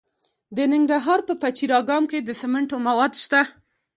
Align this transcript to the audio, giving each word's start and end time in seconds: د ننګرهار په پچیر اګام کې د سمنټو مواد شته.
د 0.55 0.57
ننګرهار 0.71 1.19
په 1.27 1.33
پچیر 1.41 1.71
اګام 1.79 2.03
کې 2.11 2.19
د 2.21 2.29
سمنټو 2.41 2.77
مواد 2.87 3.13
شته. 3.23 3.41